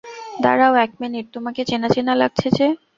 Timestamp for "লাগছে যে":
2.21-2.67